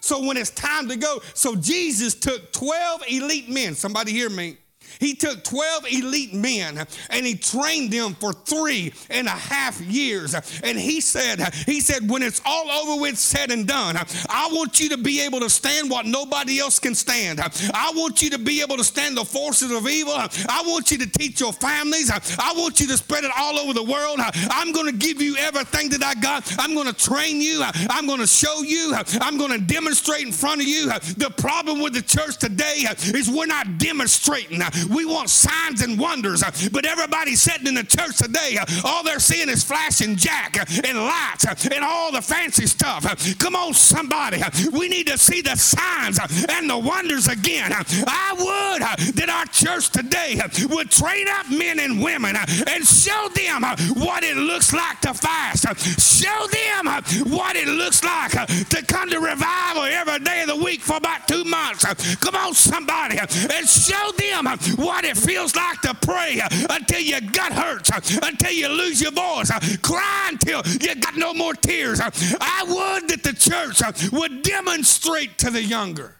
[0.00, 3.74] So when it's time to go, so Jesus took 12 elite men.
[3.74, 4.56] Somebody hear me.
[4.98, 10.34] He took 12 elite men and he trained them for three and a half years.
[10.62, 13.96] And he said, he said, when it's all over with, said and done,
[14.28, 17.40] I want you to be able to stand what nobody else can stand.
[17.40, 20.14] I want you to be able to stand the forces of evil.
[20.14, 22.10] I want you to teach your families.
[22.10, 24.18] I want you to spread it all over the world.
[24.50, 26.52] I'm going to give you everything that I got.
[26.58, 27.62] I'm going to train you.
[27.90, 28.94] I'm going to show you.
[29.20, 30.86] I'm going to demonstrate in front of you.
[30.86, 34.60] The problem with the church today is we're not demonstrating.
[34.88, 39.48] We want signs and wonders, but everybody sitting in the church today, all they're seeing
[39.48, 43.04] is flashing jack and lights and all the fancy stuff.
[43.38, 44.42] Come on, somebody.
[44.72, 47.72] We need to see the signs and the wonders again.
[47.72, 53.62] I would that our church today would train up men and women and show them
[54.02, 55.66] what it looks like to fast.
[56.00, 56.86] Show them
[57.32, 61.26] what it looks like to come to revival every day of the week for about
[61.28, 61.84] two months.
[62.16, 67.52] Come on, somebody, and show them what it feels like to pray until your gut
[67.52, 67.90] hurts,
[68.22, 72.00] until you lose your voice, cry until you got no more tears.
[72.00, 76.16] I would that the church would demonstrate to the younger.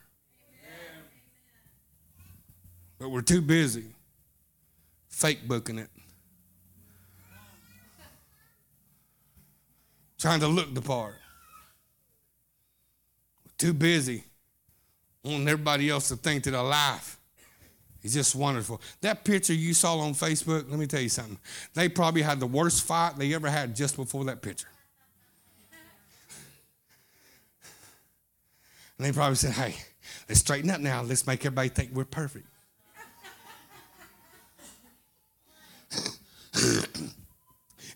[2.99, 3.87] But we're too busy
[5.09, 5.89] fake booking it.
[10.19, 11.15] Trying to look the part.
[13.45, 14.25] We're too busy
[15.23, 17.19] wanting everybody else to think that our life
[18.03, 18.81] is just wonderful.
[19.01, 21.39] That picture you saw on Facebook, let me tell you something.
[21.75, 24.69] They probably had the worst fight they ever had just before that picture.
[28.99, 29.77] And they probably said, hey,
[30.29, 31.03] let's straighten up now.
[31.03, 32.47] Let's make everybody think we're perfect.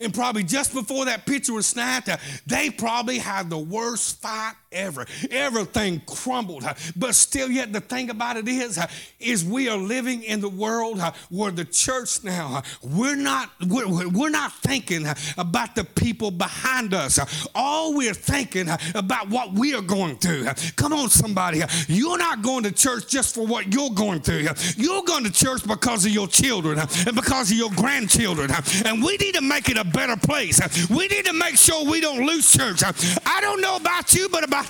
[0.04, 4.54] And probably just before that picture was snapped, uh, they probably had the worst fight
[4.74, 5.06] ever.
[5.30, 6.64] Everything crumbled.
[6.64, 8.86] Uh, but still, yet the thing about it is, uh,
[9.20, 14.30] is we are living in the world where the church now, we're not, we're, we're
[14.30, 15.06] not thinking
[15.38, 17.18] about the people behind us.
[17.54, 20.46] All we're thinking about what we are going through.
[20.76, 21.62] Come on, somebody.
[21.88, 24.48] You're not going to church just for what you're going through.
[24.76, 28.50] You're going to church because of your children and because of your grandchildren.
[28.84, 30.60] And we need to make it a better place.
[30.90, 32.82] We need to make sure we don't lose church.
[33.24, 34.66] I don't know about you, but about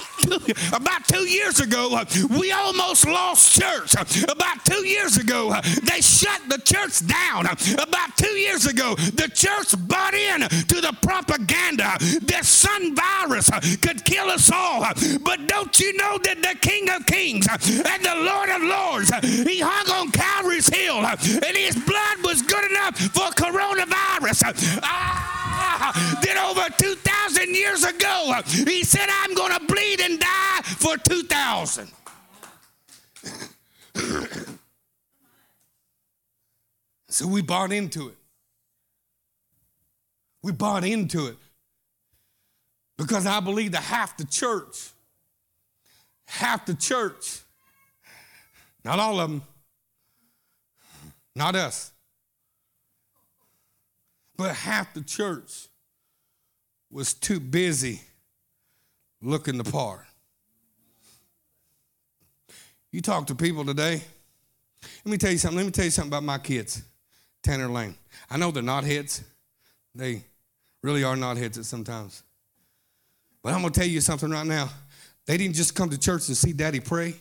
[0.72, 2.02] about two years ago,
[2.38, 3.94] we almost lost church.
[4.24, 7.46] About two years ago, they shut the church down.
[7.46, 14.04] About two years ago, the church bought in to the propaganda that sun virus could
[14.04, 14.80] kill us all.
[15.20, 19.10] But don't you know that the King of Kings and the Lord of Lords,
[19.48, 24.80] he hung on Calvary's Hill and his blood was good enough for coronavirus.
[24.82, 25.03] Ah,
[26.22, 31.90] then over 2,000 years ago, he said, I'm going to bleed and die for 2,000.
[37.08, 38.16] so we bought into it.
[40.42, 41.36] We bought into it
[42.98, 44.90] because I believe that half the church,
[46.26, 47.40] half the church,
[48.84, 49.42] not all of them,
[51.34, 51.93] not us,
[54.36, 55.68] but half the church
[56.90, 58.00] was too busy
[59.20, 60.04] looking the part.
[62.92, 64.02] You talk to people today.
[65.04, 65.56] Let me tell you something.
[65.56, 66.82] Let me tell you something about my kids,
[67.42, 67.96] Tanner Lane.
[68.30, 69.24] I know they're not heads.
[69.94, 70.22] They
[70.82, 72.22] really are not heads at sometimes.
[73.42, 74.70] But I'm to tell you something right now.
[75.26, 77.16] They didn't just come to church to see daddy pray.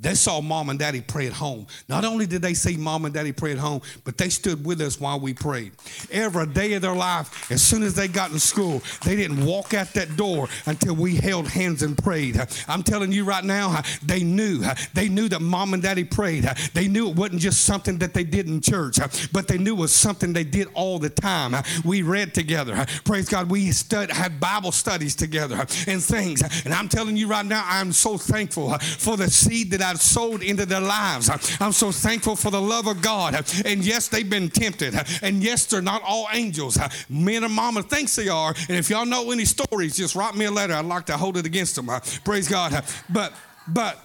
[0.00, 1.68] They saw mom and daddy pray at home.
[1.88, 4.80] Not only did they see mom and daddy pray at home, but they stood with
[4.80, 5.72] us while we prayed.
[6.10, 9.72] Every day of their life, as soon as they got in school, they didn't walk
[9.72, 12.40] out that door until we held hands and prayed.
[12.66, 14.64] I'm telling you right now, they knew.
[14.94, 16.44] They knew that mom and daddy prayed.
[16.72, 18.98] They knew it wasn't just something that they did in church,
[19.32, 21.54] but they knew it was something they did all the time.
[21.84, 22.84] We read together.
[23.04, 23.48] Praise God.
[23.48, 26.42] We stud, had Bible studies together and things.
[26.64, 30.42] And I'm telling you right now, I'm so thankful for the seed that God sowed
[30.42, 31.28] into their lives.
[31.60, 33.34] I'm so thankful for the love of God.
[33.66, 34.94] And yes, they've been tempted.
[35.20, 36.78] And yes, they're not all angels.
[37.10, 38.54] Men and mama thinks they are.
[38.68, 40.72] And if y'all know any stories, just write me a letter.
[40.72, 41.90] I'd like to hold it against them.
[42.24, 42.82] Praise God.
[43.10, 43.34] But
[43.68, 44.02] but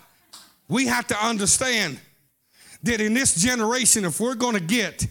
[0.67, 1.97] we have to understand
[2.83, 5.07] that in this generation, if we're going to get,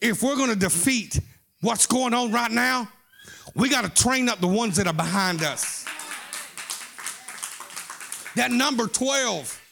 [0.00, 1.20] if we're going to defeat
[1.60, 2.88] what's going on right now,
[3.54, 5.84] we got to train up the ones that are behind us.
[8.34, 9.62] That number 12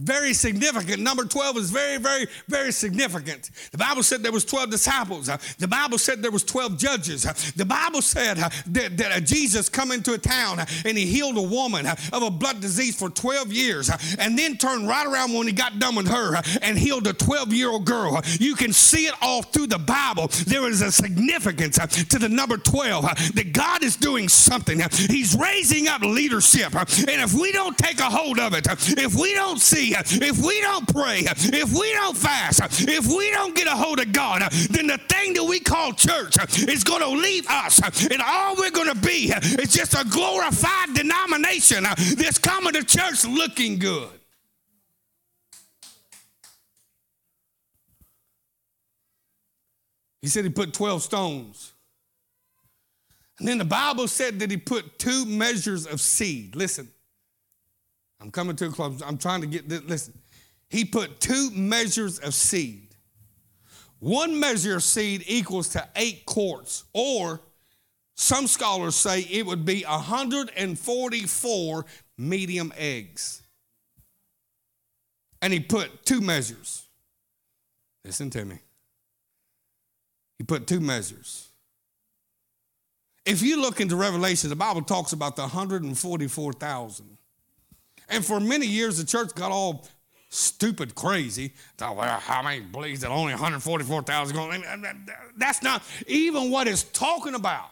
[0.00, 1.00] very significant.
[1.00, 3.50] Number 12 is very, very, very significant.
[3.70, 5.30] The Bible said there was 12 disciples.
[5.58, 7.22] The Bible said there was 12 judges.
[7.52, 11.86] The Bible said that, that Jesus come into a town and he healed a woman
[11.86, 15.78] of a blood disease for 12 years and then turned right around when he got
[15.78, 18.20] done with her and healed a 12-year-old girl.
[18.38, 20.28] You can see it all through the Bible.
[20.46, 24.80] There is a significance to the number 12 that God is doing something.
[25.08, 26.74] He's raising up leadership.
[26.74, 28.66] And if we don't take a hold of it,
[28.98, 33.54] if we don't see if we don't pray, if we don't fast, if we don't
[33.54, 37.08] get a hold of God, then the thing that we call church is going to
[37.08, 37.80] leave us.
[38.10, 41.84] And all we're going to be is just a glorified denomination
[42.16, 44.08] that's coming to church looking good.
[50.22, 51.72] He said he put 12 stones.
[53.38, 56.54] And then the Bible said that he put two measures of seed.
[56.54, 56.88] Listen,
[58.20, 59.02] I'm coming to a close.
[59.02, 59.82] I'm trying to get this.
[59.84, 60.18] Listen,
[60.68, 62.94] he put two measures of seed.
[63.98, 67.40] One measure of seed equals to eight quarts, or
[68.14, 71.86] some scholars say it would be 144
[72.18, 73.42] medium eggs.
[75.42, 76.86] And he put two measures.
[78.04, 78.58] Listen to me.
[80.38, 81.48] He put two measures.
[83.26, 87.18] If you look into Revelation, the Bible talks about the 144,000.
[88.10, 89.86] And for many years, the church got all
[90.28, 91.54] stupid crazy.
[91.76, 94.64] Thought, well, how many believes that only 144,000 going?
[95.36, 97.70] That's not even what it's talking about.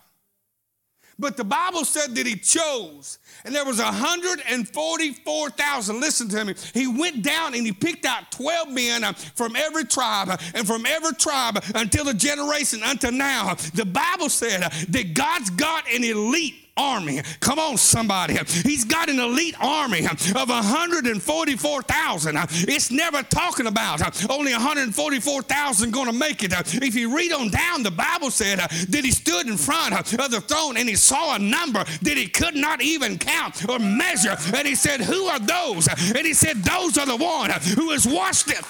[1.21, 6.01] But the Bible said that he chose, and there was 144,000.
[6.01, 6.55] Listen to me.
[6.73, 10.65] He went down and he picked out 12 men uh, from every tribe, uh, and
[10.65, 13.55] from every tribe until the generation until now.
[13.75, 17.21] The Bible said uh, that God's got an elite army.
[17.41, 18.39] Come on, somebody.
[18.63, 22.37] He's got an elite army of 144,000.
[22.69, 26.53] It's never talking about only 144,000 going to make it.
[26.83, 30.41] If you read on down, the Bible said that he stood in front of the
[30.41, 34.37] throne and he saw a number that he could not even count or measure.
[34.55, 35.89] And he said, Who are those?
[35.89, 38.65] And he said, Those are the one who has washed it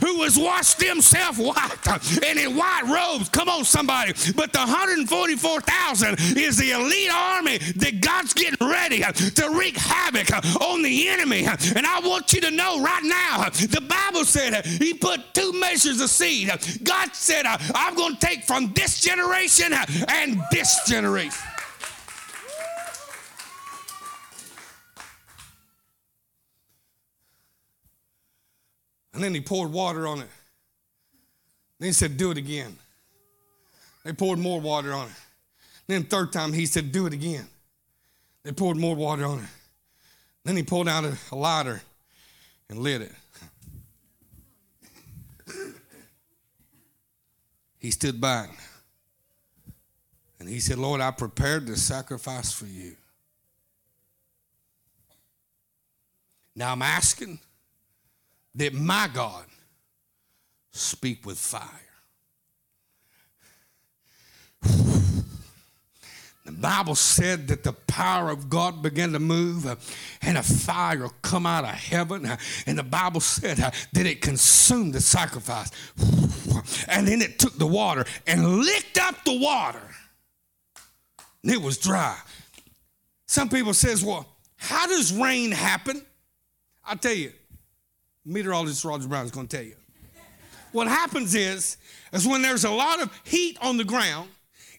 [0.00, 1.86] who has washed himself white
[2.24, 3.28] and in white robes.
[3.28, 4.12] Come on, somebody.
[4.34, 10.82] But the 144,000 is the elite army that God's getting ready to wreak havoc on
[10.82, 11.44] the enemy.
[11.44, 16.00] And I want you to know right now, the Bible said he put two measures
[16.00, 16.50] of seed.
[16.82, 19.72] God said, I'm going to take from this generation
[20.08, 21.32] and this generation.
[29.14, 30.28] And then he poured water on it.
[31.78, 32.76] Then he said, Do it again.
[34.04, 35.14] They poured more water on it.
[35.86, 37.46] Then third time he said, Do it again.
[38.42, 39.50] They poured more water on it.
[40.44, 41.82] Then he pulled out a, lighter
[42.68, 43.12] and lit it.
[47.78, 48.50] he stood back
[50.40, 52.96] and he said, Lord, I prepared the sacrifice for you.
[56.56, 57.38] Now I'm asking
[58.54, 59.44] that my God
[60.70, 61.68] speak with fire.
[66.44, 69.76] The Bible said that the power of God began to move uh,
[70.22, 72.26] and a fire come out of heaven.
[72.26, 72.36] Uh,
[72.66, 75.70] and the Bible said uh, that it consumed the sacrifice.
[76.88, 79.82] And then it took the water and licked up the water.
[81.44, 82.18] And it was dry.
[83.26, 84.26] Some people says, well,
[84.56, 86.02] how does rain happen?
[86.84, 87.32] I'll tell you,
[88.24, 89.76] meteorologist Roger Brown is going to tell you.
[90.72, 91.76] What happens is,
[92.12, 94.30] is when there's a lot of heat on the ground,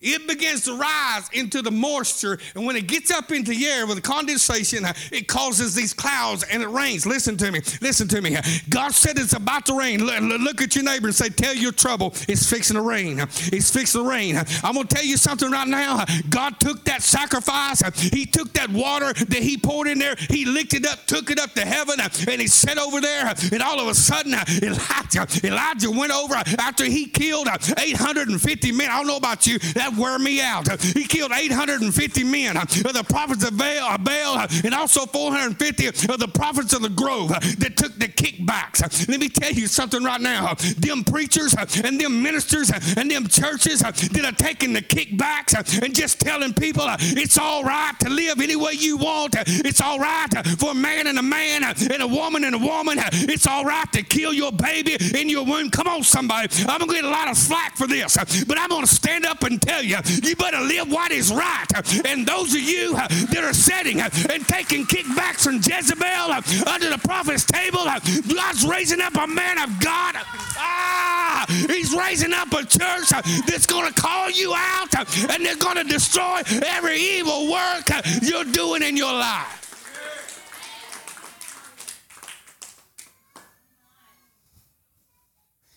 [0.03, 2.37] it begins to rise into the moisture.
[2.55, 6.43] And when it gets up into the air with the condensation, it causes these clouds
[6.51, 7.05] and it rains.
[7.05, 7.61] Listen to me.
[7.81, 8.37] Listen to me.
[8.69, 10.03] God said it's about to rain.
[10.03, 12.13] Look at your neighbor and say, Tell your trouble.
[12.27, 13.19] It's fixing to rain.
[13.19, 14.37] It's fixing to rain.
[14.63, 16.05] I'm going to tell you something right now.
[16.29, 17.81] God took that sacrifice,
[18.11, 21.39] He took that water that He poured in there, He licked it up, took it
[21.39, 23.33] up to heaven, and He sat over there.
[23.51, 28.89] And all of a sudden, Elijah, Elijah went over after he killed 850 men.
[28.89, 30.81] I don't know about you, that wear me out.
[30.81, 35.87] He killed 850 men of the prophets of Baal, uh, Baal uh, and also 450
[35.87, 39.07] of the prophets of the grove that took the kickbacks.
[39.07, 40.53] Let me tell you something right now.
[40.77, 46.19] Them preachers and them ministers and them churches that are taking the kickbacks and just
[46.19, 49.35] telling people it's all right to live any way you want.
[49.37, 52.97] It's all right for a man and a man and a woman and a woman.
[52.99, 55.69] It's all right to kill your baby in your womb.
[55.69, 56.49] Come on, somebody.
[56.67, 58.15] I'm going to get a lot of slack for this,
[58.45, 61.65] but I'm going to stand up and tell you, you better live what is right.
[62.05, 66.41] And those of you uh, that are sitting uh, and taking kickbacks from Jezebel uh,
[66.67, 70.15] under the prophet's table, God's raising up a man of God.
[70.55, 73.09] Ah, he's raising up a church
[73.47, 77.89] that's going to call you out and they're going to destroy every evil work
[78.21, 79.59] you're doing in your life.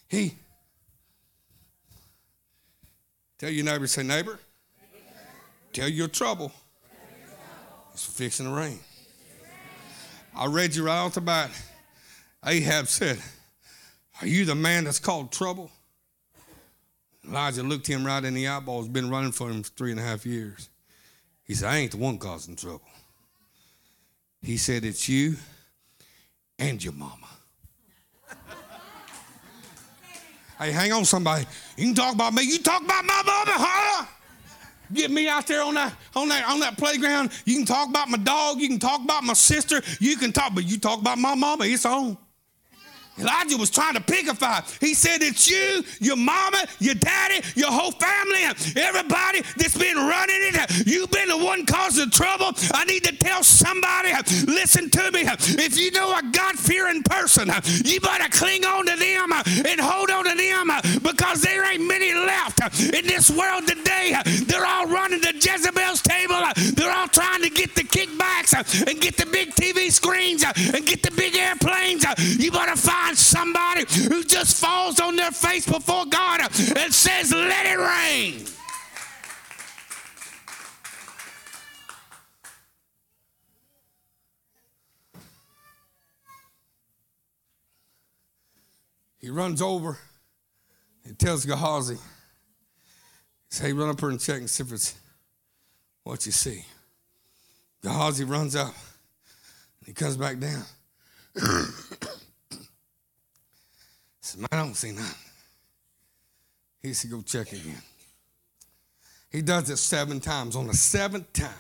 [0.09, 0.37] He
[3.39, 4.39] tell your neighbor, say, neighbor,
[5.73, 6.53] tell your trouble.
[7.93, 8.79] It's fixing to rain.
[10.37, 11.51] I read you right off the bat.
[12.45, 13.19] Ahab said,
[14.21, 15.71] Are you the man that's called trouble?
[17.27, 20.03] Elijah looked him right in the eyeballs, been running for him for three and a
[20.03, 20.69] half years.
[21.45, 22.83] He said, I ain't the one causing trouble.
[24.43, 25.37] He said, It's you
[26.59, 27.29] and your mama.
[30.59, 31.47] Hey, hang on, somebody.
[31.77, 32.43] You can talk about me.
[32.43, 34.07] You talk about my mama, huh?
[34.93, 37.33] Get me out there on that, on that on that playground.
[37.45, 38.61] You can talk about my dog.
[38.61, 39.83] You can talk about my sister.
[39.99, 41.65] You can talk, but you talk about my mama.
[41.65, 42.17] It's on.
[43.19, 44.65] Elijah was trying to pick a fight.
[44.81, 48.43] He said, It's you, your mama, your daddy, your whole family,
[48.77, 50.87] everybody that's been running it.
[50.87, 52.53] You've been the one causing trouble.
[52.75, 54.13] I need to tell somebody,
[54.47, 55.23] listen to me.
[55.25, 57.51] If you know a God fearing person,
[57.85, 59.33] you better cling on to them
[59.67, 64.17] and hold on to them because there ain't many left in this world today.
[64.47, 66.41] They're all running to Jezebel's table.
[66.75, 68.53] They're all trying to get the kickbacks
[68.87, 72.05] and get the big TV screens and get the big airplanes.
[72.39, 77.33] You better find find somebody who just falls on their face before God and says,
[77.33, 78.45] Let it rain.
[89.19, 89.99] He runs over
[91.05, 92.01] and tells Gehazi, he
[93.51, 94.95] says, Hey, run up here and check and see if it's
[96.05, 96.65] what you see.
[97.83, 98.75] Gehazi runs up
[99.81, 100.65] and he comes back down.
[104.37, 105.31] Said, Man, I don't see nothing.
[106.83, 107.83] He said, Go check again.
[109.31, 110.57] He does it seven times.
[110.57, 111.51] On the seventh time,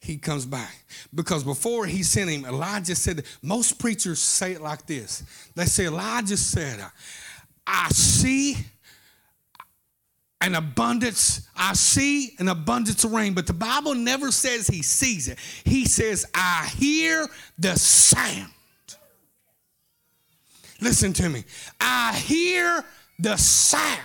[0.00, 0.84] he comes back.
[1.14, 5.24] Because before he sent him, Elijah said, most preachers say it like this.
[5.54, 6.80] They say, Elijah said,
[7.66, 8.56] I see
[10.40, 15.28] an abundance, I see an abundance of rain, but the Bible never says he sees
[15.28, 15.38] it.
[15.64, 17.26] He says, I hear
[17.58, 18.52] the sound.
[20.80, 21.44] Listen to me.
[21.80, 22.84] I hear
[23.18, 24.02] the sound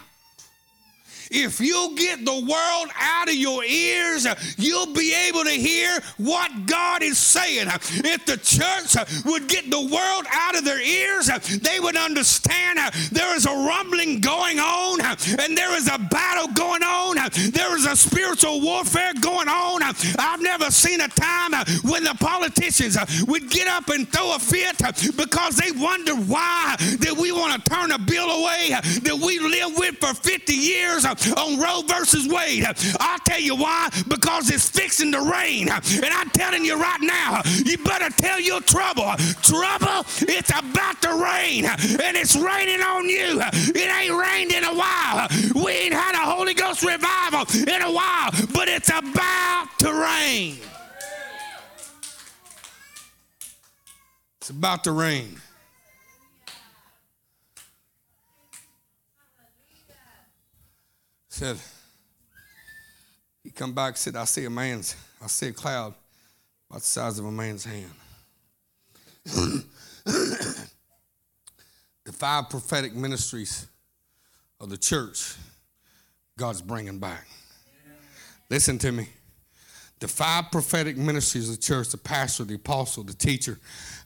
[1.32, 4.28] if you get the world out of your ears,
[4.58, 7.68] you'll be able to hear what God is saying.
[7.68, 11.28] If the church would get the world out of their ears,
[11.60, 12.80] they would understand
[13.12, 17.16] there is a rumbling going on and there is a battle going on.
[17.52, 19.82] There is a spiritual warfare going on.
[19.84, 21.54] I've never seen a time
[21.84, 24.78] when the politicians would get up and throw a fit
[25.16, 29.78] because they wonder why that we want to turn a bill away that we live
[29.78, 31.06] with for 50 years
[31.38, 32.66] on Roe versus Wade.
[33.00, 33.90] I'll tell you why.
[34.08, 35.70] Because it's fixing to rain.
[35.70, 39.14] And I'm telling you right now, you better tell your trouble.
[39.42, 41.66] Trouble, it's about to rain.
[41.66, 43.42] And it's raining on you.
[43.42, 45.28] It ain't rained in a while.
[45.56, 48.32] We ain't had a Holy Ghost revival in a while.
[48.54, 50.58] But it's about to rain.
[54.40, 55.40] It's about to rain.
[61.42, 61.58] Said,
[63.44, 65.96] he come back and said, I see a man's, I see a cloud
[66.70, 67.89] about the size of a man's hand.
[69.26, 69.66] the
[72.12, 73.66] five prophetic ministries
[74.60, 75.34] of the church
[76.38, 77.28] God's bringing back.
[78.52, 79.10] Listen to me.
[80.00, 83.58] The five prophetic ministries of the church the pastor, the apostle, the teacher,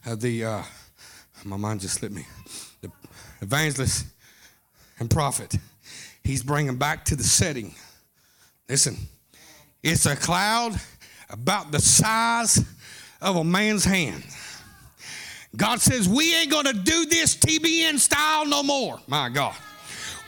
[0.06, 0.62] uh, the, uh,
[1.44, 2.24] my mind just slipped me,
[2.80, 2.90] the
[3.42, 4.06] evangelist,
[4.98, 5.56] and prophet.
[6.26, 7.72] He's bringing back to the setting.
[8.68, 8.96] Listen,
[9.80, 10.76] it's a cloud
[11.30, 12.64] about the size
[13.22, 14.24] of a man's hand.
[15.54, 18.98] God says, We ain't gonna do this TBN style no more.
[19.06, 19.54] My God.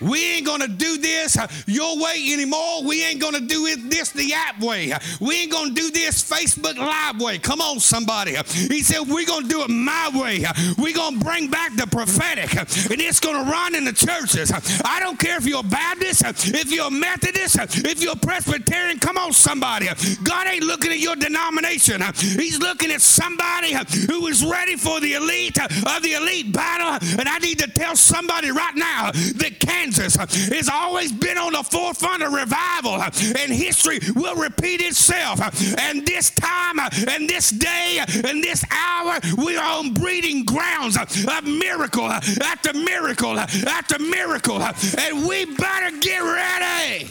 [0.01, 2.85] We ain't gonna do this uh, your way anymore.
[2.85, 4.93] We ain't gonna do it this the app way.
[4.93, 7.39] Uh, we ain't gonna do this Facebook Live way.
[7.39, 8.37] Come on, somebody.
[8.37, 10.45] Uh, he said, We're gonna do it my way.
[10.79, 14.53] We're gonna bring back the prophetic, and it's gonna run in the churches.
[14.85, 18.99] I don't care if you're Baptist, if you're Methodist, if you're Presbyterian.
[18.99, 19.89] Come on, somebody.
[20.23, 22.03] God ain't looking at your denomination.
[22.15, 23.75] He's looking at somebody
[24.07, 27.09] who is ready for the elite of the elite battle.
[27.19, 31.55] And I need to tell somebody right now that can Kansas has always been on
[31.55, 35.41] the forefront of revival, and history will repeat itself.
[35.79, 41.45] And this time, and this day, and this hour, we are on breeding grounds of
[41.45, 47.09] miracle after miracle after miracle, and we better get ready.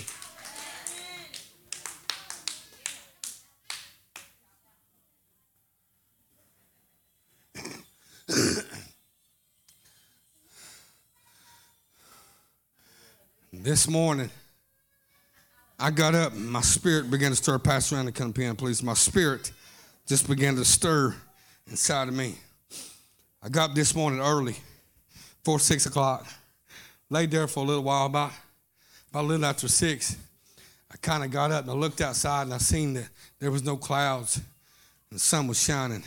[13.68, 14.30] This morning,
[15.78, 17.60] I got up and my spirit began to stir.
[17.60, 18.82] Pastor around the come piano, please.
[18.82, 19.52] My spirit
[20.06, 21.14] just began to stir
[21.70, 22.36] inside of me.
[23.44, 24.56] I got up this morning early,
[25.44, 26.26] four, six o'clock.
[27.10, 28.32] Laid there for a little while, about,
[29.10, 30.16] about a little after six.
[30.90, 33.10] I kind of got up and I looked outside and I seen that
[33.40, 36.06] there was no clouds and the sun was shining.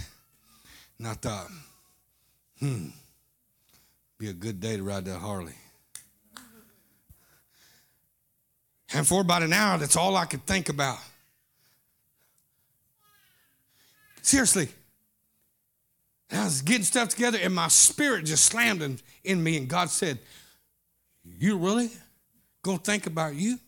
[0.98, 1.48] And I thought,
[2.58, 2.86] hmm,
[4.16, 5.52] be a good day to ride that Harley.
[8.92, 10.98] And for about an hour, that's all I could think about.
[14.22, 14.68] Seriously.
[16.30, 19.68] And I was getting stuff together, and my spirit just slammed in, in me, and
[19.68, 20.18] God said,
[21.24, 21.90] You really
[22.62, 23.58] gonna think about you?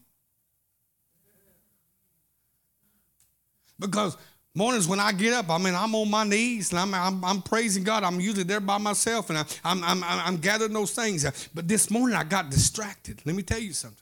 [3.78, 4.16] Because
[4.54, 7.42] mornings when I get up, I mean, I'm on my knees and I'm, I'm, I'm
[7.42, 8.04] praising God.
[8.04, 11.24] I'm usually there by myself and I, I'm, I'm, I'm gathering those things.
[11.52, 13.20] But this morning I got distracted.
[13.24, 14.01] Let me tell you something.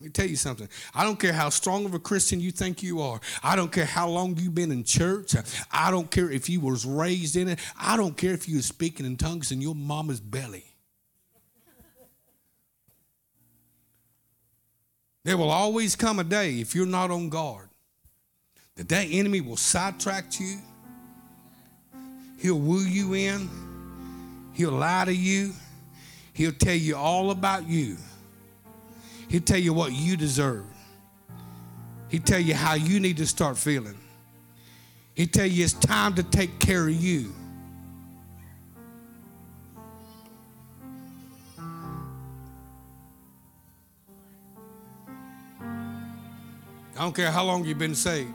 [0.00, 0.68] Let me tell you something.
[0.94, 3.20] I don't care how strong of a Christian you think you are.
[3.42, 5.34] I don't care how long you've been in church.
[5.70, 7.60] I don't care if you was raised in it.
[7.80, 10.64] I don't care if you were speaking in tongues in your mama's belly.
[15.22, 17.70] There will always come a day, if you're not on guard,
[18.74, 20.58] that that enemy will sidetrack you.
[22.38, 23.48] He'll woo you in.
[24.52, 25.52] He'll lie to you.
[26.34, 27.96] He'll tell you all about you.
[29.34, 30.64] He'll tell you what you deserve.
[32.08, 33.98] He'll tell you how you need to start feeling.
[35.14, 37.34] He'll tell you it's time to take care of you.
[46.96, 48.32] I don't care how long you've been saved.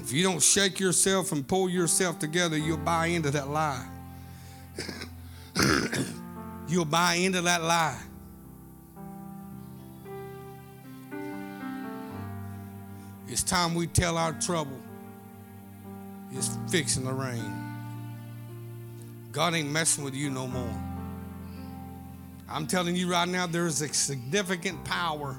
[0.00, 3.88] If you don't shake yourself and pull yourself together, you'll buy into that lie.
[6.68, 8.00] you'll buy into that lie.
[13.28, 14.80] It's time we tell our trouble
[16.32, 17.52] it's fixing the rain.
[19.32, 20.82] God ain't messing with you no more.
[22.48, 25.36] I'm telling you right now, there is a significant power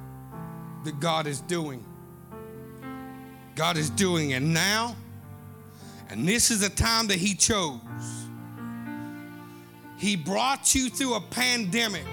[0.84, 1.84] that God is doing.
[3.56, 4.96] God is doing it now,
[6.10, 7.80] and this is the time that He chose.
[9.98, 12.06] He brought you through a pandemic.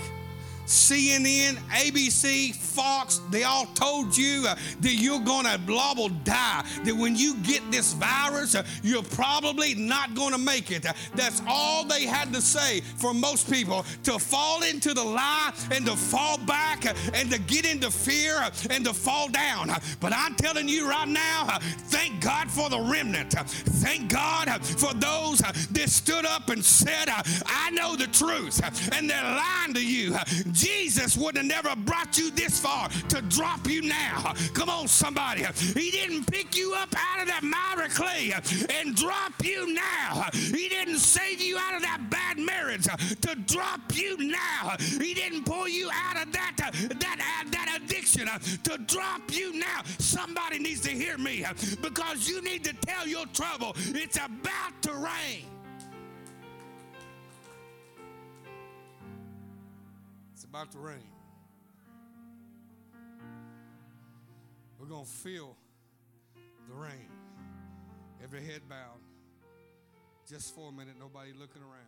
[0.67, 6.65] CNN, ABC, Fox, they all told you uh, that you're going to blobble die.
[6.85, 10.87] That when you get this virus, uh, you're probably not going to make it.
[10.87, 15.53] Uh, that's all they had to say for most people to fall into the lie
[15.71, 19.69] and to fall back uh, and to get into fear uh, and to fall down.
[19.69, 21.59] Uh, but I'm telling you right now,
[21.89, 23.33] thank God for the remnant.
[23.33, 27.09] Thank God for those that stood up and said,
[27.47, 28.61] I know the truth,
[28.95, 30.17] and they're lying to you.
[30.55, 34.33] Jesus would have never brought you this far to drop you now.
[34.55, 35.45] Come on, somebody.
[35.75, 38.33] He didn't pick you up out of that miry clay
[38.71, 40.29] and drop you now.
[40.33, 44.77] He didn't save you out of that bad marriage to drop you now.
[44.79, 48.29] He didn't pull you out of that that that addiction
[48.63, 49.83] to drop you now.
[49.99, 51.45] Somebody needs to hear me
[51.83, 55.54] because you need to tell your trouble it's about to rain.
[60.55, 61.11] About to rain.
[64.79, 65.57] We're going to feel
[66.69, 67.11] the rain.
[68.23, 69.01] Every head bowed.
[70.31, 71.84] Just for a minute, nobody looking around.